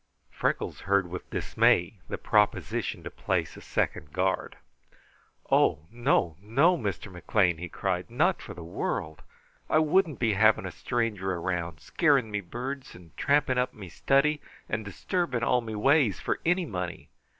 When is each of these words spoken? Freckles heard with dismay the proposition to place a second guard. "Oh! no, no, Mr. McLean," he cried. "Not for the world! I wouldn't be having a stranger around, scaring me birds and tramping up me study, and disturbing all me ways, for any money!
Freckles 0.31 0.79
heard 0.89 1.11
with 1.11 1.29
dismay 1.29 1.99
the 2.09 2.17
proposition 2.17 3.03
to 3.03 3.11
place 3.11 3.55
a 3.55 3.61
second 3.61 4.11
guard. 4.11 4.57
"Oh! 5.51 5.85
no, 5.91 6.37
no, 6.41 6.75
Mr. 6.75 7.11
McLean," 7.11 7.59
he 7.59 7.69
cried. 7.69 8.09
"Not 8.09 8.41
for 8.41 8.55
the 8.55 8.63
world! 8.63 9.21
I 9.69 9.77
wouldn't 9.77 10.17
be 10.17 10.33
having 10.33 10.65
a 10.65 10.71
stranger 10.71 11.33
around, 11.35 11.81
scaring 11.81 12.31
me 12.31 12.41
birds 12.41 12.95
and 12.95 13.15
tramping 13.15 13.59
up 13.59 13.75
me 13.75 13.89
study, 13.89 14.41
and 14.67 14.83
disturbing 14.83 15.43
all 15.43 15.61
me 15.61 15.75
ways, 15.75 16.19
for 16.19 16.39
any 16.43 16.65
money! 16.65 17.09